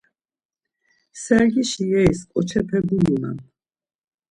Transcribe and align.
Sergişi 1.23 1.83
yeris 1.91 2.21
ǩoçepe 2.31 2.79
gulunan. 2.87 3.37